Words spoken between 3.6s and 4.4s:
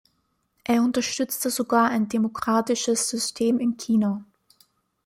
China.